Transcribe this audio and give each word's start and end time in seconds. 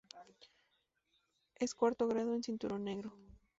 Es 1.57 1.75
cuarto 1.75 2.07
grado 2.07 2.33
en 2.33 2.41
cinturón 2.41 2.85
negro. 2.85 3.13